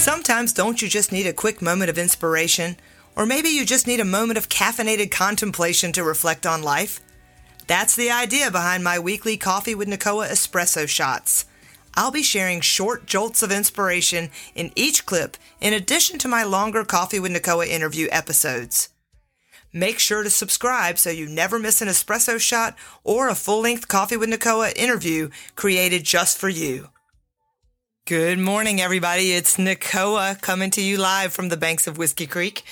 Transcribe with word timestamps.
Sometimes 0.00 0.54
don't 0.54 0.80
you 0.80 0.88
just 0.88 1.12
need 1.12 1.26
a 1.26 1.32
quick 1.34 1.60
moment 1.60 1.90
of 1.90 1.98
inspiration? 1.98 2.78
Or 3.14 3.26
maybe 3.26 3.50
you 3.50 3.66
just 3.66 3.86
need 3.86 4.00
a 4.00 4.04
moment 4.04 4.38
of 4.38 4.48
caffeinated 4.48 5.10
contemplation 5.10 5.92
to 5.92 6.02
reflect 6.02 6.46
on 6.46 6.62
life? 6.62 7.00
That's 7.66 7.96
the 7.96 8.10
idea 8.10 8.50
behind 8.50 8.82
my 8.82 8.98
weekly 8.98 9.36
Coffee 9.36 9.74
with 9.74 9.88
Nicoa 9.88 10.26
espresso 10.26 10.88
shots. 10.88 11.44
I'll 11.94 12.10
be 12.10 12.22
sharing 12.22 12.62
short 12.62 13.04
jolts 13.04 13.42
of 13.42 13.52
inspiration 13.52 14.30
in 14.54 14.72
each 14.74 15.04
clip 15.04 15.36
in 15.60 15.74
addition 15.74 16.18
to 16.20 16.28
my 16.28 16.44
longer 16.44 16.82
Coffee 16.82 17.20
with 17.20 17.32
Nicoa 17.32 17.66
interview 17.66 18.08
episodes. 18.10 18.88
Make 19.70 19.98
sure 19.98 20.22
to 20.22 20.30
subscribe 20.30 20.96
so 20.96 21.10
you 21.10 21.28
never 21.28 21.58
miss 21.58 21.82
an 21.82 21.88
espresso 21.88 22.40
shot 22.40 22.74
or 23.04 23.28
a 23.28 23.34
full 23.34 23.60
length 23.60 23.86
Coffee 23.86 24.16
with 24.16 24.30
Nicoa 24.30 24.70
interview 24.76 25.28
created 25.56 26.04
just 26.04 26.38
for 26.38 26.48
you. 26.48 26.88
Good 28.06 28.40
morning, 28.40 28.80
everybody. 28.80 29.30
It's 29.30 29.56
Nicoa 29.56 30.36
coming 30.40 30.70
to 30.72 30.82
you 30.82 30.96
live 30.96 31.32
from 31.32 31.48
the 31.48 31.56
banks 31.56 31.86
of 31.86 31.96
Whiskey 31.96 32.26
Creek. 32.26 32.64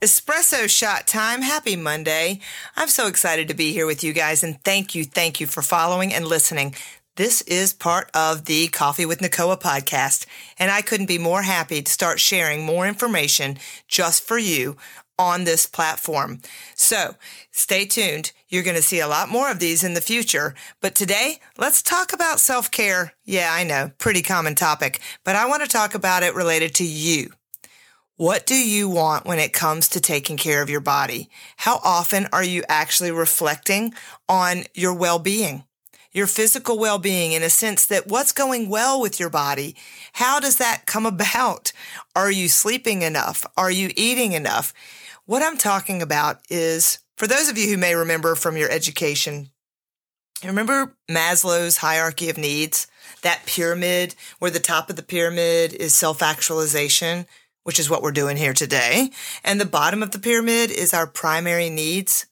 Espresso 0.00 0.68
shot 0.68 1.06
time. 1.06 1.42
Happy 1.42 1.76
Monday. 1.76 2.40
I'm 2.74 2.88
so 2.88 3.06
excited 3.06 3.46
to 3.48 3.54
be 3.54 3.72
here 3.72 3.86
with 3.86 4.02
you 4.02 4.12
guys 4.12 4.42
and 4.42 4.60
thank 4.64 4.94
you, 4.96 5.04
thank 5.04 5.38
you 5.38 5.46
for 5.46 5.62
following 5.62 6.12
and 6.12 6.26
listening. 6.26 6.74
This 7.14 7.42
is 7.42 7.72
part 7.72 8.10
of 8.14 8.46
the 8.46 8.66
Coffee 8.68 9.06
with 9.06 9.20
Nicoa 9.20 9.60
podcast, 9.60 10.26
and 10.58 10.70
I 10.70 10.80
couldn't 10.80 11.06
be 11.06 11.18
more 11.18 11.42
happy 11.42 11.82
to 11.82 11.92
start 11.92 12.18
sharing 12.18 12.64
more 12.64 12.88
information 12.88 13.58
just 13.86 14.24
for 14.24 14.38
you 14.38 14.76
on 15.20 15.44
this 15.44 15.66
platform. 15.66 16.40
So 16.74 17.14
stay 17.50 17.84
tuned. 17.84 18.32
You're 18.48 18.62
going 18.62 18.76
to 18.76 18.82
see 18.82 19.00
a 19.00 19.06
lot 19.06 19.28
more 19.28 19.50
of 19.50 19.58
these 19.58 19.84
in 19.84 19.92
the 19.92 20.00
future. 20.00 20.54
But 20.80 20.94
today, 20.94 21.40
let's 21.58 21.82
talk 21.82 22.14
about 22.14 22.40
self 22.40 22.70
care. 22.70 23.12
Yeah, 23.26 23.50
I 23.52 23.64
know, 23.64 23.92
pretty 23.98 24.22
common 24.22 24.54
topic, 24.54 24.98
but 25.22 25.36
I 25.36 25.46
want 25.46 25.62
to 25.62 25.68
talk 25.68 25.94
about 25.94 26.22
it 26.22 26.34
related 26.34 26.74
to 26.76 26.84
you. 26.84 27.32
What 28.16 28.46
do 28.46 28.54
you 28.54 28.88
want 28.88 29.26
when 29.26 29.38
it 29.38 29.52
comes 29.52 29.88
to 29.90 30.00
taking 30.00 30.38
care 30.38 30.62
of 30.62 30.70
your 30.70 30.80
body? 30.80 31.28
How 31.58 31.80
often 31.84 32.26
are 32.32 32.44
you 32.44 32.62
actually 32.66 33.10
reflecting 33.10 33.92
on 34.26 34.64
your 34.74 34.94
well 34.94 35.18
being? 35.18 35.64
Your 36.12 36.26
physical 36.26 36.78
well 36.78 36.98
being 36.98 37.32
in 37.32 37.42
a 37.42 37.50
sense 37.50 37.84
that 37.86 38.08
what's 38.08 38.32
going 38.32 38.70
well 38.70 39.00
with 39.00 39.20
your 39.20 39.30
body? 39.30 39.76
How 40.14 40.40
does 40.40 40.56
that 40.56 40.86
come 40.86 41.04
about? 41.14 41.72
Are 42.16 42.30
you 42.30 42.48
sleeping 42.48 43.02
enough? 43.02 43.44
Are 43.58 43.70
you 43.70 43.90
eating 43.96 44.32
enough? 44.32 44.72
What 45.30 45.44
I'm 45.44 45.58
talking 45.58 46.02
about 46.02 46.40
is 46.50 46.98
for 47.16 47.28
those 47.28 47.48
of 47.48 47.56
you 47.56 47.68
who 47.68 47.76
may 47.76 47.94
remember 47.94 48.34
from 48.34 48.56
your 48.56 48.68
education, 48.68 49.50
remember 50.44 50.96
Maslow's 51.08 51.76
hierarchy 51.76 52.30
of 52.30 52.36
needs? 52.36 52.88
That 53.22 53.46
pyramid 53.46 54.16
where 54.40 54.50
the 54.50 54.58
top 54.58 54.90
of 54.90 54.96
the 54.96 55.04
pyramid 55.04 55.72
is 55.72 55.94
self 55.94 56.20
actualization, 56.20 57.26
which 57.62 57.78
is 57.78 57.88
what 57.88 58.02
we're 58.02 58.10
doing 58.10 58.38
here 58.38 58.52
today. 58.52 59.10
And 59.44 59.60
the 59.60 59.66
bottom 59.66 60.02
of 60.02 60.10
the 60.10 60.18
pyramid 60.18 60.72
is 60.72 60.92
our 60.92 61.06
primary 61.06 61.70
needs. 61.70 62.26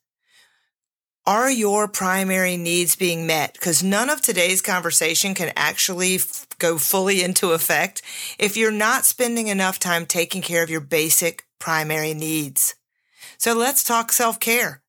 Are 1.25 1.49
your 1.49 1.87
primary 1.87 2.57
needs 2.57 2.97
being 2.97 3.29
met? 3.29 3.53
Because 3.53 3.81
none 3.81 4.11
of 4.11 4.23
today's 4.23 4.61
conversation 4.61 5.35
can 5.35 5.53
actually 5.55 6.17
f- 6.17 6.49
go 6.59 6.79
fully 6.79 7.23
into 7.23 7.53
effect 7.53 8.03
if 8.41 8.57
you're 8.57 8.73
not 8.73 9.05
spending 9.05 9.47
enough 9.47 9.79
time 9.79 10.05
taking 10.05 10.43
care 10.43 10.65
of 10.65 10.71
your 10.71 10.81
basic 10.81 11.45
primary 11.61 12.13
needs. 12.13 12.75
So 13.37 13.53
let's 13.55 13.85
talk 13.85 14.13
self 14.13 14.41
care. 14.41 14.83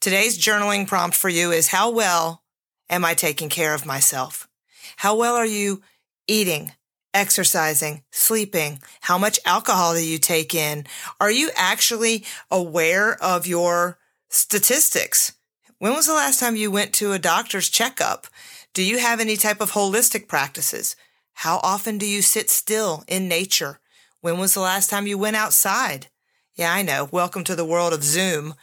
Today's 0.00 0.38
journaling 0.38 0.86
prompt 0.86 1.16
for 1.16 1.28
you 1.28 1.50
is 1.50 1.68
how 1.68 1.90
well 1.90 2.42
am 2.88 3.04
I 3.04 3.14
taking 3.14 3.48
care 3.48 3.74
of 3.74 3.86
myself? 3.86 4.48
How 4.96 5.16
well 5.16 5.34
are 5.34 5.46
you 5.46 5.82
eating, 6.26 6.72
exercising, 7.12 8.02
sleeping? 8.10 8.80
How 9.02 9.18
much 9.18 9.40
alcohol 9.44 9.94
do 9.94 10.04
you 10.04 10.18
take 10.18 10.54
in? 10.54 10.86
Are 11.20 11.30
you 11.30 11.50
actually 11.56 12.24
aware 12.50 13.22
of 13.22 13.46
your 13.46 13.98
statistics? 14.28 15.32
When 15.78 15.94
was 15.94 16.06
the 16.06 16.14
last 16.14 16.40
time 16.40 16.56
you 16.56 16.70
went 16.70 16.92
to 16.94 17.12
a 17.12 17.18
doctor's 17.18 17.68
checkup? 17.68 18.26
Do 18.74 18.82
you 18.82 18.98
have 18.98 19.20
any 19.20 19.36
type 19.36 19.60
of 19.60 19.72
holistic 19.72 20.28
practices? 20.28 20.94
How 21.32 21.58
often 21.62 21.98
do 21.98 22.06
you 22.06 22.22
sit 22.22 22.50
still 22.50 23.02
in 23.08 23.28
nature? 23.28 23.80
When 24.20 24.38
was 24.38 24.54
the 24.54 24.60
last 24.60 24.90
time 24.90 25.06
you 25.06 25.16
went 25.16 25.36
outside? 25.36 26.08
Yeah, 26.56 26.72
I 26.72 26.82
know. 26.82 27.08
Welcome 27.12 27.44
to 27.44 27.54
the 27.54 27.64
world 27.64 27.92
of 27.92 28.02
Zoom. 28.02 28.54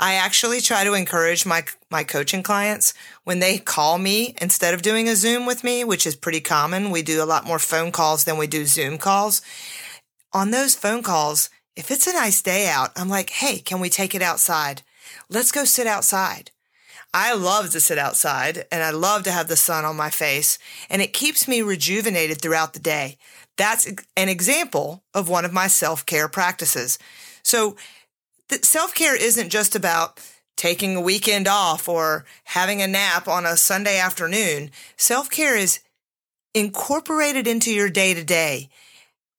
I 0.00 0.14
actually 0.14 0.60
try 0.60 0.82
to 0.84 0.94
encourage 0.94 1.46
my 1.46 1.64
my 1.88 2.02
coaching 2.02 2.42
clients 2.42 2.94
when 3.24 3.38
they 3.38 3.58
call 3.58 3.96
me 3.96 4.34
instead 4.40 4.74
of 4.74 4.82
doing 4.82 5.08
a 5.08 5.14
Zoom 5.14 5.46
with 5.46 5.62
me, 5.62 5.84
which 5.84 6.06
is 6.06 6.16
pretty 6.16 6.40
common. 6.40 6.90
We 6.90 7.02
do 7.02 7.22
a 7.22 7.26
lot 7.26 7.46
more 7.46 7.60
phone 7.60 7.92
calls 7.92 8.24
than 8.24 8.38
we 8.38 8.48
do 8.48 8.66
Zoom 8.66 8.98
calls. 8.98 9.40
On 10.32 10.50
those 10.50 10.74
phone 10.74 11.02
calls, 11.02 11.48
if 11.76 11.90
it's 11.92 12.08
a 12.08 12.12
nice 12.12 12.42
day 12.42 12.68
out, 12.68 12.90
I'm 12.96 13.08
like, 13.08 13.30
"Hey, 13.30 13.60
can 13.60 13.78
we 13.80 13.88
take 13.88 14.14
it 14.16 14.22
outside? 14.22 14.82
Let's 15.28 15.52
go 15.52 15.64
sit 15.64 15.86
outside." 15.86 16.50
I 17.14 17.34
love 17.34 17.70
to 17.70 17.80
sit 17.80 17.98
outside 17.98 18.66
and 18.70 18.82
I 18.82 18.90
love 18.90 19.22
to 19.22 19.32
have 19.32 19.48
the 19.48 19.56
sun 19.56 19.84
on 19.84 19.96
my 19.96 20.10
face 20.10 20.58
and 20.90 21.00
it 21.00 21.14
keeps 21.14 21.48
me 21.48 21.62
rejuvenated 21.62 22.42
throughout 22.42 22.74
the 22.74 22.80
day. 22.80 23.16
That's 23.56 23.86
an 24.16 24.28
example 24.28 25.02
of 25.14 25.28
one 25.28 25.44
of 25.46 25.52
my 25.52 25.68
self-care 25.68 26.28
practices. 26.28 26.98
So 27.48 27.76
self 28.62 28.94
care 28.94 29.16
isn't 29.16 29.48
just 29.48 29.74
about 29.74 30.20
taking 30.54 30.94
a 30.96 31.00
weekend 31.00 31.48
off 31.48 31.88
or 31.88 32.26
having 32.44 32.82
a 32.82 32.86
nap 32.86 33.26
on 33.26 33.46
a 33.46 33.56
Sunday 33.56 33.98
afternoon. 33.98 34.70
Self 34.98 35.30
care 35.30 35.56
is 35.56 35.80
incorporated 36.52 37.46
into 37.46 37.72
your 37.72 37.88
day 37.88 38.12
to 38.12 38.22
day. 38.22 38.68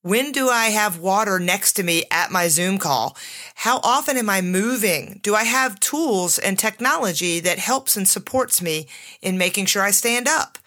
When 0.02 0.32
do 0.32 0.50
I 0.50 0.70
have 0.70 0.98
water 0.98 1.38
next 1.38 1.74
to 1.74 1.84
me 1.84 2.06
at 2.10 2.32
my 2.32 2.48
Zoom 2.48 2.80
call? 2.80 3.16
How 3.54 3.80
often 3.84 4.18
am 4.18 4.28
I 4.28 4.42
moving? 4.42 5.20
Do 5.22 5.36
I 5.36 5.44
have 5.44 5.80
tools 5.80 6.40
and 6.40 6.58
technology 6.58 7.40
that 7.42 7.60
helps 7.60 7.96
and 7.96 8.08
supports 8.08 8.60
me 8.60 8.88
in 9.22 9.38
making 9.38 9.68
sure 9.68 9.84
I 9.84 9.92
stand 9.92 10.28
up? 10.28 10.58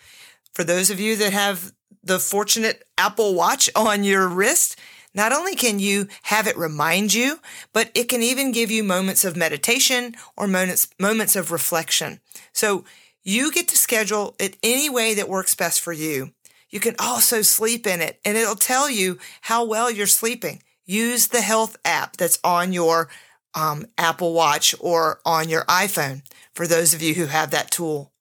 For 0.54 0.62
those 0.62 0.90
of 0.90 1.00
you 1.00 1.16
that 1.16 1.32
have 1.32 1.72
the 2.04 2.20
fortunate 2.20 2.84
Apple 2.96 3.34
Watch 3.34 3.68
on 3.74 4.04
your 4.04 4.28
wrist, 4.28 4.78
not 5.14 5.32
only 5.32 5.54
can 5.54 5.78
you 5.78 6.08
have 6.22 6.46
it 6.46 6.56
remind 6.56 7.12
you, 7.12 7.38
but 7.72 7.90
it 7.94 8.08
can 8.08 8.22
even 8.22 8.52
give 8.52 8.70
you 8.70 8.82
moments 8.82 9.24
of 9.24 9.36
meditation 9.36 10.14
or 10.36 10.46
moments, 10.46 10.88
moments 10.98 11.36
of 11.36 11.50
reflection. 11.50 12.20
So 12.52 12.84
you 13.22 13.52
get 13.52 13.68
to 13.68 13.76
schedule 13.76 14.34
it 14.38 14.56
any 14.62 14.88
way 14.88 15.14
that 15.14 15.28
works 15.28 15.54
best 15.54 15.80
for 15.80 15.92
you. 15.92 16.32
You 16.70 16.80
can 16.80 16.96
also 16.98 17.42
sleep 17.42 17.86
in 17.86 18.00
it 18.00 18.18
and 18.24 18.36
it'll 18.36 18.56
tell 18.56 18.88
you 18.88 19.18
how 19.42 19.64
well 19.64 19.90
you're 19.90 20.06
sleeping. 20.06 20.62
Use 20.86 21.28
the 21.28 21.42
health 21.42 21.76
app 21.84 22.16
that's 22.16 22.38
on 22.42 22.72
your 22.72 23.08
um, 23.54 23.86
Apple 23.98 24.32
Watch 24.32 24.74
or 24.80 25.20
on 25.24 25.48
your 25.48 25.64
iPhone 25.66 26.22
for 26.54 26.66
those 26.66 26.94
of 26.94 27.02
you 27.02 27.14
who 27.14 27.26
have 27.26 27.50
that 27.50 27.70
tool. 27.70 28.11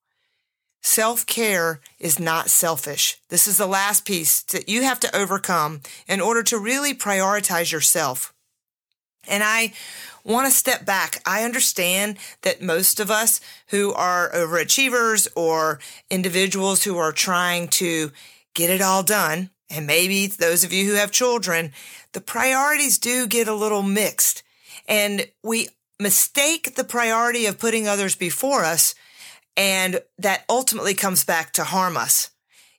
Self 0.81 1.25
care 1.28 1.80
is 2.00 2.19
not 2.19 2.50
selfish. 2.50 3.19
This 3.30 3.47
is 3.47 3.58
the 3.58 3.68
last 3.68 4.03
piece 4.03 4.42
that 4.44 4.68
you 4.68 4.81
have 4.81 5.00
to 5.02 5.16
overcome 5.16 5.81
in 6.08 6.19
order 6.19 6.42
to 6.44 6.58
really 6.58 6.94
prioritize 6.94 7.72
yourself. 7.72 8.34
And 9.28 9.44
I 9.44 9.74
want 10.24 10.47
to 10.47 10.58
step 10.58 10.86
back. 10.86 11.22
I 11.25 11.44
understand 11.44 12.18
that 12.41 12.62
most 12.62 13.00
of 13.00 13.12
us 13.12 13.40
who 13.68 13.94
are 13.94 14.31
overachievers 14.31 15.28
or 15.36 15.80
individuals 16.09 16.84
who 16.84 16.97
are 16.97 17.12
trying 17.12 17.68
to 17.70 18.12
get 18.56 18.72
it 18.72 18.81
all 18.81 19.03
done, 19.03 19.52
and 19.70 19.86
maybe 19.86 20.28
those 20.28 20.64
of 20.64 20.74
you 20.74 20.86
who 20.86 20.96
have 20.96 21.12
children, 21.12 21.72
the 22.14 22.22
priorities 22.22 22.97
do 22.97 23.28
get 23.28 23.47
a 23.47 23.53
little 23.53 23.84
mixed. 23.84 24.44
And 24.88 25.28
we 25.44 25.70
mistake 26.00 26.75
the 26.75 26.84
priority 26.84 27.46
of 27.46 27.59
putting 27.59 27.88
others 27.88 28.16
before 28.16 28.66
us 28.66 28.96
and 29.58 30.02
that 30.18 30.46
ultimately 30.50 30.94
comes 30.94 31.24
back 31.24 31.54
to 31.54 31.64
harm 31.64 31.98
us, 31.98 32.32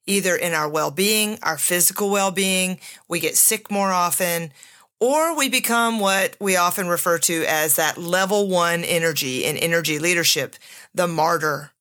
either 0.06 0.34
in 0.36 0.52
our 0.52 0.68
well 0.68 0.90
being, 0.90 1.38
our 1.42 1.58
physical 1.58 2.10
well 2.10 2.30
being, 2.30 2.80
we 3.08 3.20
get 3.20 3.36
sick 3.36 3.70
more 3.70 3.92
often, 3.92 4.52
or 5.00 5.36
we 5.36 5.48
become 5.48 5.98
what 5.98 6.36
we 6.40 6.56
often 6.56 6.86
refer 6.86 7.18
to 7.18 7.44
as 7.48 7.76
that 7.76 7.98
level 7.98 8.48
one 8.48 8.84
energy 8.84 9.44
in 9.44 9.56
energy 9.56 9.98
leadership, 9.98 10.56
the 10.94 11.08
martyr. 11.08 11.72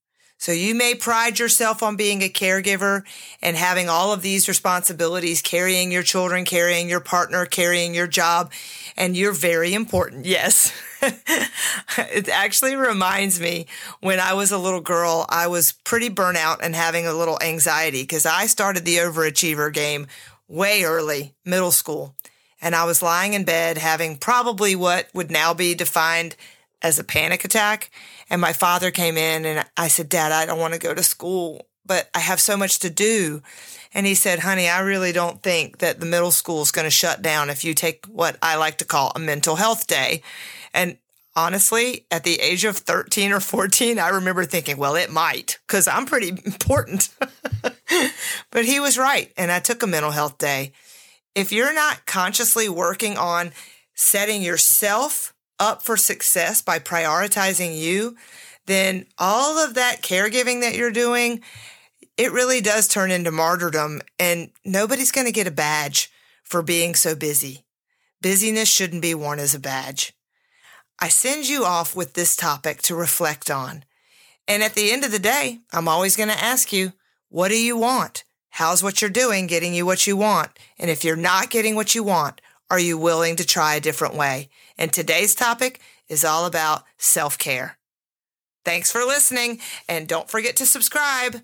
So 0.41 0.51
you 0.51 0.73
may 0.73 0.95
pride 0.95 1.37
yourself 1.37 1.83
on 1.83 1.97
being 1.97 2.23
a 2.23 2.27
caregiver 2.27 3.03
and 3.43 3.55
having 3.55 3.89
all 3.89 4.11
of 4.11 4.23
these 4.23 4.47
responsibilities, 4.47 5.39
carrying 5.39 5.91
your 5.91 6.01
children, 6.01 6.45
carrying 6.45 6.89
your 6.89 6.99
partner, 6.99 7.45
carrying 7.45 7.93
your 7.93 8.07
job, 8.07 8.51
and 8.97 9.15
you're 9.15 9.33
very 9.33 9.75
important. 9.75 10.25
Yes. 10.25 10.73
it 11.03 12.27
actually 12.27 12.75
reminds 12.75 13.39
me 13.39 13.67
when 13.99 14.19
I 14.19 14.33
was 14.33 14.51
a 14.51 14.57
little 14.57 14.81
girl, 14.81 15.27
I 15.29 15.45
was 15.45 15.73
pretty 15.83 16.09
burnt 16.09 16.37
out 16.37 16.63
and 16.63 16.73
having 16.73 17.05
a 17.05 17.13
little 17.13 17.37
anxiety 17.39 18.01
because 18.01 18.25
I 18.25 18.47
started 18.47 18.83
the 18.83 18.97
overachiever 18.97 19.71
game 19.71 20.07
way 20.47 20.83
early, 20.83 21.35
middle 21.45 21.69
school. 21.69 22.15
And 22.59 22.73
I 22.73 22.85
was 22.85 23.03
lying 23.03 23.35
in 23.35 23.43
bed 23.43 23.77
having 23.77 24.17
probably 24.17 24.75
what 24.75 25.07
would 25.13 25.29
now 25.29 25.53
be 25.53 25.75
defined 25.75 26.35
as 26.81 26.97
a 26.97 27.03
panic 27.03 27.45
attack. 27.45 27.91
And 28.31 28.39
my 28.39 28.53
father 28.53 28.91
came 28.91 29.17
in 29.17 29.45
and 29.45 29.65
I 29.75 29.89
said, 29.89 30.07
Dad, 30.07 30.31
I 30.31 30.45
don't 30.45 30.57
want 30.57 30.73
to 30.73 30.79
go 30.79 30.93
to 30.93 31.03
school, 31.03 31.67
but 31.85 32.09
I 32.15 32.19
have 32.19 32.39
so 32.39 32.55
much 32.55 32.79
to 32.79 32.89
do. 32.89 33.41
And 33.93 34.05
he 34.05 34.15
said, 34.15 34.39
honey, 34.39 34.69
I 34.69 34.79
really 34.79 35.11
don't 35.11 35.43
think 35.43 35.79
that 35.79 35.99
the 35.99 36.05
middle 36.05 36.31
school 36.31 36.61
is 36.61 36.71
going 36.71 36.85
to 36.85 36.91
shut 36.91 37.21
down 37.21 37.49
if 37.49 37.65
you 37.65 37.73
take 37.73 38.05
what 38.05 38.37
I 38.41 38.55
like 38.55 38.77
to 38.77 38.85
call 38.85 39.11
a 39.13 39.19
mental 39.19 39.57
health 39.57 39.85
day. 39.85 40.23
And 40.73 40.97
honestly, 41.35 42.05
at 42.09 42.23
the 42.23 42.39
age 42.39 42.63
of 42.63 42.77
13 42.77 43.33
or 43.33 43.41
14, 43.41 43.99
I 43.99 44.07
remember 44.07 44.45
thinking, 44.45 44.77
well, 44.77 44.95
it 44.95 45.11
might, 45.11 45.59
because 45.67 45.89
I'm 45.89 46.05
pretty 46.05 46.29
important. 46.45 47.09
but 48.49 48.63
he 48.63 48.79
was 48.79 48.97
right. 48.97 49.29
And 49.35 49.51
I 49.51 49.59
took 49.59 49.83
a 49.83 49.87
mental 49.87 50.11
health 50.11 50.37
day. 50.37 50.71
If 51.35 51.51
you're 51.51 51.73
not 51.73 52.05
consciously 52.05 52.69
working 52.69 53.17
on 53.17 53.51
setting 53.93 54.41
yourself 54.41 55.33
up 55.61 55.83
for 55.83 55.95
success 55.95 56.61
by 56.61 56.79
prioritizing 56.79 57.79
you, 57.79 58.17
then 58.65 59.05
all 59.17 59.59
of 59.59 59.75
that 59.75 60.01
caregiving 60.01 60.61
that 60.61 60.75
you're 60.75 60.91
doing, 60.91 61.41
it 62.17 62.31
really 62.31 62.61
does 62.61 62.87
turn 62.87 63.11
into 63.11 63.31
martyrdom. 63.31 64.01
And 64.17 64.49
nobody's 64.65 65.11
going 65.11 65.27
to 65.27 65.31
get 65.31 65.47
a 65.47 65.51
badge 65.51 66.11
for 66.43 66.63
being 66.63 66.95
so 66.95 67.15
busy. 67.15 67.65
Busyness 68.21 68.69
shouldn't 68.69 69.03
be 69.03 69.15
worn 69.15 69.39
as 69.39 69.53
a 69.55 69.59
badge. 69.59 70.13
I 70.99 71.09
send 71.09 71.47
you 71.47 71.63
off 71.63 71.95
with 71.95 72.13
this 72.13 72.35
topic 72.35 72.81
to 72.83 72.95
reflect 72.95 73.49
on. 73.49 73.85
And 74.47 74.63
at 74.63 74.73
the 74.73 74.91
end 74.91 75.03
of 75.03 75.11
the 75.11 75.19
day, 75.19 75.59
I'm 75.71 75.87
always 75.87 76.17
going 76.17 76.29
to 76.29 76.43
ask 76.43 76.73
you, 76.73 76.93
what 77.29 77.49
do 77.49 77.57
you 77.57 77.77
want? 77.77 78.23
How's 78.49 78.83
what 78.83 79.01
you're 79.01 79.09
doing 79.09 79.47
getting 79.47 79.73
you 79.73 79.85
what 79.85 80.05
you 80.05 80.17
want? 80.17 80.51
And 80.77 80.89
if 80.89 81.03
you're 81.03 81.15
not 81.15 81.49
getting 81.49 81.75
what 81.75 81.95
you 81.95 82.03
want, 82.03 82.41
are 82.71 82.79
you 82.79 82.97
willing 82.97 83.35
to 83.35 83.45
try 83.45 83.75
a 83.75 83.81
different 83.81 84.15
way? 84.15 84.49
And 84.77 84.93
today's 84.93 85.35
topic 85.35 85.81
is 86.07 86.23
all 86.23 86.45
about 86.45 86.83
self 86.97 87.37
care. 87.37 87.77
Thanks 88.63 88.91
for 88.91 89.01
listening, 89.01 89.59
and 89.89 90.07
don't 90.07 90.29
forget 90.29 90.55
to 90.55 90.65
subscribe. 90.65 91.41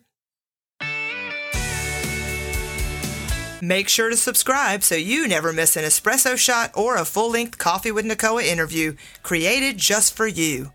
Make 3.62 3.90
sure 3.90 4.10
to 4.10 4.16
subscribe 4.16 4.84
so 4.84 4.96
you 4.96 5.28
never 5.28 5.52
miss 5.52 5.76
an 5.76 5.84
espresso 5.84 6.38
shot 6.38 6.72
or 6.76 6.96
a 6.96 7.06
full 7.06 7.32
length 7.32 7.58
Coffee 7.58 7.92
with 7.92 8.06
Nicoa 8.06 8.44
interview 8.44 8.96
created 9.24 9.78
just 9.78 10.16
for 10.16 10.28
you. 10.28 10.72